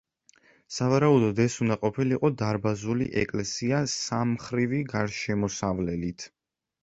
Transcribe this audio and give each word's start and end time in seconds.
სავარაუდოდ 0.75 1.41
ეს 1.43 1.57
უნდა 1.65 1.75
ყოფილიყო 1.81 2.31
დარბაზული 2.39 3.09
ეკლესია 3.23 3.83
სამმხრივი 3.95 4.79
გარშემოსავლელით. 4.95 6.27